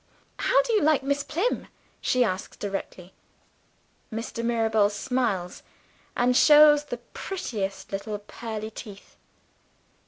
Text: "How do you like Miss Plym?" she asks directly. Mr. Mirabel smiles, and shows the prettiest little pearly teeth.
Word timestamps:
"How 0.39 0.59
do 0.63 0.73
you 0.73 0.81
like 0.81 1.03
Miss 1.03 1.21
Plym?" 1.21 1.67
she 2.01 2.23
asks 2.23 2.57
directly. 2.57 3.13
Mr. 4.11 4.43
Mirabel 4.43 4.89
smiles, 4.89 5.61
and 6.17 6.35
shows 6.35 6.85
the 6.85 6.97
prettiest 6.97 7.91
little 7.91 8.17
pearly 8.17 8.71
teeth. 8.71 9.15